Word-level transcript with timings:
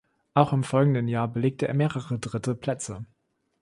Auch 0.33 0.51
im 0.51 0.63
folgenden 0.63 1.07
Jahr 1.07 1.27
belegte 1.27 1.67
er 1.67 1.75
mehrere 1.75 2.17
dritte 2.17 2.55
Plätze. 2.55 3.05